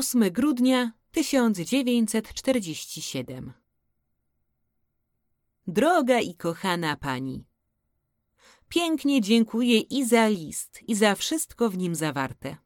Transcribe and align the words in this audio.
Ósmy 0.00 0.30
grudnia 0.30 0.92
1947 1.10 3.52
Droga 5.66 6.20
i 6.20 6.34
kochana 6.34 6.96
pani, 6.96 7.44
pięknie 8.68 9.20
dziękuję 9.20 9.78
i 9.78 10.04
za 10.04 10.28
list, 10.28 10.80
i 10.88 10.94
za 10.94 11.14
wszystko 11.14 11.70
w 11.70 11.78
nim 11.78 11.94
zawarte. 11.94 12.56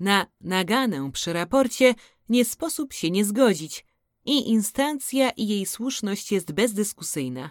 Na 0.00 0.26
naganę 0.40 1.10
przy 1.12 1.32
raporcie 1.32 1.94
nie 2.28 2.44
sposób 2.44 2.92
się 2.92 3.10
nie 3.10 3.24
zgodzić 3.24 3.86
i 4.24 4.50
instancja 4.50 5.30
i 5.30 5.48
jej 5.48 5.66
słuszność 5.66 6.32
jest 6.32 6.52
bezdyskusyjna. 6.52 7.50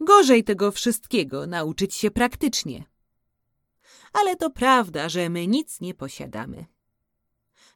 Gorzej 0.00 0.44
tego 0.44 0.72
wszystkiego 0.72 1.46
nauczyć 1.46 1.94
się 1.94 2.10
praktycznie. 2.10 2.84
Ale 4.12 4.36
to 4.36 4.50
prawda, 4.50 5.08
że 5.08 5.28
my 5.28 5.46
nic 5.46 5.80
nie 5.80 5.94
posiadamy. 5.94 6.75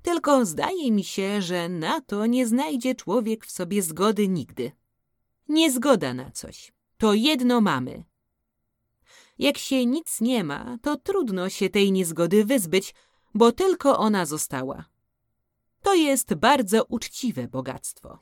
Tylko 0.02 0.46
zdaje 0.46 0.92
mi 0.92 1.04
się, 1.04 1.42
że 1.42 1.68
na 1.68 2.00
to 2.00 2.26
nie 2.26 2.46
znajdzie 2.46 2.94
człowiek 2.94 3.46
w 3.46 3.50
sobie 3.50 3.82
zgody 3.82 4.28
nigdy. 4.28 4.72
Niezgoda 5.48 6.14
na 6.14 6.30
coś. 6.30 6.72
To 6.98 7.14
jedno 7.14 7.60
mamy. 7.60 8.04
Jak 9.38 9.58
się 9.58 9.86
nic 9.86 10.20
nie 10.20 10.44
ma, 10.44 10.78
to 10.82 10.96
trudno 10.96 11.48
się 11.48 11.70
tej 11.70 11.92
niezgody 11.92 12.44
wyzbyć, 12.44 12.94
bo 13.34 13.52
tylko 13.52 13.98
ona 13.98 14.26
została. 14.26 14.84
To 15.82 15.94
jest 15.94 16.34
bardzo 16.34 16.84
uczciwe 16.84 17.48
bogactwo. 17.48 18.18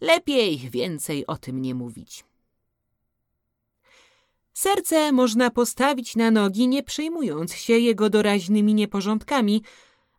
Lepiej 0.00 0.58
więcej 0.58 1.26
o 1.26 1.36
tym 1.36 1.62
nie 1.62 1.74
mówić. 1.74 2.24
Serce 4.52 5.12
można 5.12 5.50
postawić 5.50 6.16
na 6.16 6.30
nogi, 6.30 6.68
nie 6.68 6.82
przejmując 6.82 7.54
się 7.54 7.78
jego 7.78 8.10
doraźnymi 8.10 8.74
nieporządkami, 8.74 9.62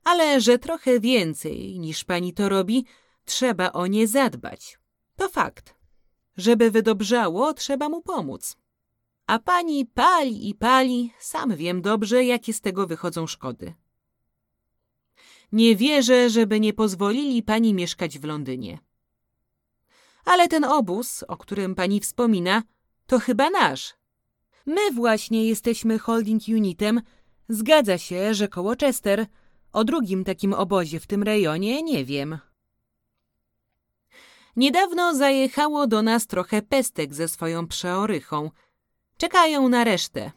ale 0.04 0.42
że 0.42 0.60
trochę 0.60 1.00
więcej 1.00 1.80
niż 1.80 2.04
pani 2.04 2.34
to 2.34 2.50
robi, 2.50 2.86
trzeba 3.26 3.72
o 3.72 3.88
nie 3.88 4.08
zadbać. 4.08 4.80
To 5.16 5.30
fakt. 5.30 5.76
Żeby 6.38 6.72
wydobrzało, 6.72 7.54
trzeba 7.54 7.90
mu 7.90 8.02
pomóc. 8.02 8.58
A 9.28 9.40
pani 9.40 9.86
pali 9.86 10.50
i 10.50 10.56
pali, 10.56 11.14
sam 11.20 11.56
wiem 11.56 11.82
dobrze, 11.82 12.26
jakie 12.26 12.54
z 12.54 12.62
tego 12.62 12.88
wychodzą 12.88 13.28
szkody. 13.28 13.74
Nie 15.52 15.76
wierzę, 15.76 16.30
żeby 16.30 16.60
nie 16.60 16.74
pozwolili 16.74 17.44
pani 17.44 17.74
mieszkać 17.74 18.20
w 18.20 18.24
Londynie. 18.24 18.80
Ale 20.26 20.48
ten 20.48 20.64
obóz, 20.64 21.24
o 21.28 21.38
którym 21.38 21.76
pani 21.76 22.00
wspomina, 22.00 22.64
to 23.08 23.20
chyba 23.20 23.50
nasz. 23.50 23.94
My 24.66 24.92
właśnie 24.92 25.48
jesteśmy 25.48 26.00
holding 26.00 26.42
unitem. 26.48 27.02
Zgadza 27.50 27.98
się, 27.98 28.34
że 28.34 28.48
koło 28.48 28.76
Chester. 28.76 29.26
O 29.74 29.84
drugim 29.84 30.24
takim 30.24 30.54
obozie 30.54 31.00
w 31.00 31.08
tym 31.08 31.24
rejonie 31.24 31.84
nie 31.84 32.06
wiem. 32.06 32.40
Niedawno 34.56 35.16
zajechało 35.16 35.88
do 35.88 36.02
nas 36.02 36.28
trochę 36.28 36.62
pestek 36.62 37.14
ze 37.14 37.28
swoją 37.28 37.68
przeorychą. 37.68 38.52
Czekają 39.18 39.70
na 39.70 39.84
resztę. 39.84 40.32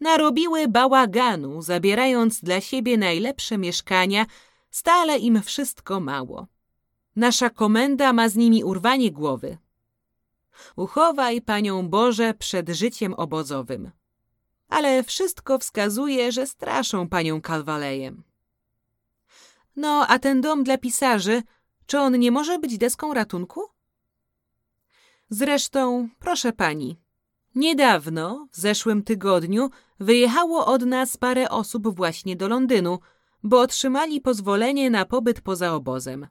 Narobiły 0.00 0.68
bałaganu, 0.68 1.62
zabierając 1.62 2.40
dla 2.40 2.60
siebie 2.60 2.98
najlepsze 2.98 3.58
mieszkania, 3.58 4.26
stale 4.70 5.18
im 5.18 5.42
wszystko 5.42 6.00
mało. 6.00 6.46
Nasza 7.16 7.50
komenda 7.50 8.12
ma 8.12 8.28
z 8.28 8.36
nimi 8.36 8.64
urwanie 8.64 9.12
głowy. 9.12 9.58
Uchowaj 10.76 11.42
Panią 11.42 11.88
Boże 11.88 12.34
przed 12.34 12.68
życiem 12.68 13.14
obozowym. 13.14 13.90
Ale 14.70 15.02
wszystko 15.02 15.58
wskazuje, 15.58 16.32
że 16.32 16.46
straszą 16.46 17.08
Panią 17.08 17.40
Kalwalejem. 17.40 18.22
No, 19.76 20.06
a 20.08 20.18
ten 20.18 20.40
dom 20.40 20.64
dla 20.64 20.78
pisarzy, 20.78 21.42
czy 21.86 21.98
on 21.98 22.18
nie 22.18 22.30
może 22.30 22.58
być 22.58 22.78
deską 22.78 23.14
ratunku? 23.14 23.62
Zresztą, 25.30 26.08
proszę 26.18 26.52
pani, 26.52 27.00
niedawno, 27.54 28.48
w 28.52 28.56
zeszłym 28.56 29.02
tygodniu, 29.02 29.70
wyjechało 30.00 30.66
od 30.66 30.82
nas 30.82 31.16
parę 31.16 31.48
osób 31.48 31.96
właśnie 31.96 32.36
do 32.36 32.48
Londynu, 32.48 32.98
bo 33.42 33.60
otrzymali 33.60 34.20
pozwolenie 34.20 34.90
na 34.90 35.04
pobyt 35.04 35.40
poza 35.40 35.74
obozem. 35.74 36.26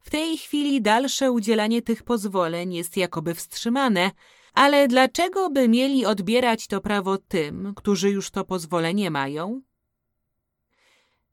W 0.00 0.10
tej 0.10 0.38
chwili 0.38 0.82
dalsze 0.82 1.32
udzielanie 1.32 1.82
tych 1.82 2.02
pozwoleń 2.02 2.74
jest 2.74 2.96
jakoby 2.96 3.34
wstrzymane, 3.34 4.10
ale 4.54 4.88
dlaczego 4.88 5.50
by 5.50 5.68
mieli 5.68 6.06
odbierać 6.06 6.66
to 6.66 6.80
prawo 6.80 7.18
tym, 7.18 7.72
którzy 7.76 8.10
już 8.10 8.30
to 8.30 8.44
pozwolenie 8.44 9.10
mają? 9.10 9.62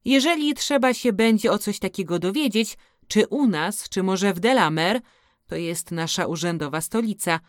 Jeżeli 0.05 0.53
trzeba 0.53 0.93
się 0.93 1.13
będzie 1.13 1.51
o 1.51 1.57
coś 1.57 1.79
takiego 1.79 2.19
dowiedzieć, 2.19 2.77
czy 3.07 3.27
u 3.27 3.47
nas, 3.47 3.89
czy 3.89 4.03
może 4.03 4.33
w 4.33 4.39
Delamer, 4.39 5.01
to 5.47 5.55
jest 5.55 5.91
nasza 5.91 6.25
urzędowa 6.25 6.81
stolica, 6.81 7.39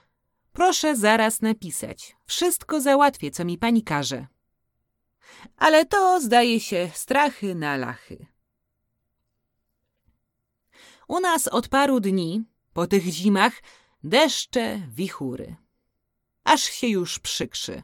proszę 0.53 0.97
zaraz 0.97 1.43
napisać. 1.43 2.17
Wszystko 2.27 2.81
załatwię, 2.81 3.31
co 3.31 3.45
mi 3.45 3.59
pani 3.59 3.83
każe. 3.83 4.27
Ale 5.57 5.87
to, 5.87 6.21
zdaje 6.21 6.61
się, 6.61 6.91
strachy 6.95 7.55
na 7.55 7.77
lachy. 7.77 8.27
U 11.09 11.21
nas 11.21 11.49
od 11.49 11.69
paru 11.69 12.01
dni, 12.01 12.45
po 12.73 12.87
tych 12.87 13.05
zimach, 13.05 13.63
deszcze, 14.05 14.81
wichury. 14.89 15.62
Aż 16.45 16.63
się 16.63 16.87
już 16.87 17.19
przykrzy. 17.19 17.83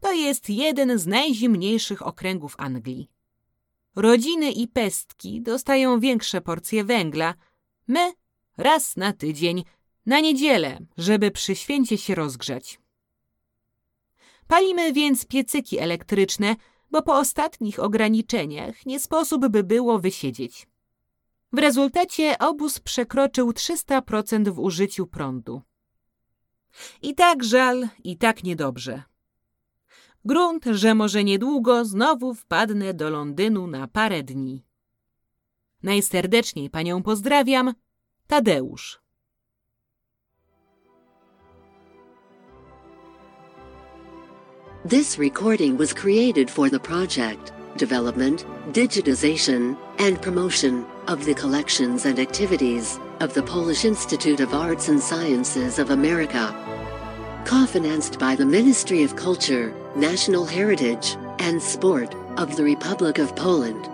To 0.00 0.12
jest 0.12 0.50
jeden 0.50 0.98
z 0.98 1.06
najzimniejszych 1.06 2.06
okręgów 2.06 2.54
Anglii. 2.58 3.10
Rodziny 3.96 4.52
i 4.52 4.68
pestki 4.68 5.42
dostają 5.42 6.00
większe 6.00 6.40
porcje 6.40 6.84
węgla. 6.84 7.34
My 7.88 8.12
raz 8.56 8.96
na 8.96 9.12
tydzień, 9.12 9.64
na 10.06 10.20
niedzielę, 10.20 10.78
żeby 10.96 11.30
przy 11.30 11.56
święcie 11.56 11.98
się 11.98 12.14
rozgrzać. 12.14 12.80
Palimy 14.46 14.92
więc 14.92 15.26
piecyki 15.26 15.78
elektryczne, 15.78 16.56
bo 16.90 17.02
po 17.02 17.18
ostatnich 17.18 17.78
ograniczeniach 17.78 18.86
nie 18.86 19.00
sposób 19.00 19.48
by 19.48 19.62
było 19.64 19.98
wysiedzieć. 19.98 20.66
W 21.52 21.58
rezultacie 21.58 22.38
obóz 22.38 22.80
przekroczył 22.80 23.50
300% 23.50 24.48
w 24.48 24.58
użyciu 24.58 25.06
prądu. 25.06 25.62
I 27.02 27.14
tak 27.14 27.44
żal, 27.44 27.88
i 28.04 28.16
tak 28.16 28.44
niedobrze. 28.44 29.02
Grunt, 30.24 30.64
że 30.64 30.94
może 30.94 31.24
niedługo 31.24 31.84
znowu 31.84 32.34
wpadnę 32.34 32.94
do 32.94 33.10
Londynu 33.10 33.66
na 33.66 33.88
parę 33.88 34.22
dni. 34.22 34.64
Najserdeczniej 35.82 36.70
panią 36.70 37.02
pozdrawiam, 37.02 37.74
Tadeusz. 38.26 39.02
This 44.88 45.18
recording 45.18 45.78
was 45.78 45.94
created 45.94 46.50
for 46.50 46.70
the 46.70 46.80
project, 46.80 47.52
development, 47.76 48.44
digitization, 48.72 49.76
and 49.98 50.20
promotion 50.20 50.84
of 51.06 51.24
the 51.24 51.34
collections 51.34 52.06
and 52.06 52.18
activities 52.18 52.98
of 53.20 53.32
the 53.32 53.42
Polish 53.42 53.84
Institute 53.84 54.40
of 54.40 54.54
Arts 54.54 54.88
and 54.88 55.00
Sciences 55.00 55.78
of 55.78 55.90
America. 55.90 56.61
Co-financed 57.44 58.18
by 58.18 58.34
the 58.34 58.46
Ministry 58.46 59.02
of 59.02 59.16
Culture, 59.16 59.74
National 59.96 60.44
Heritage, 60.44 61.16
and 61.38 61.62
Sport 61.62 62.14
of 62.36 62.56
the 62.56 62.64
Republic 62.64 63.18
of 63.18 63.34
Poland. 63.36 63.88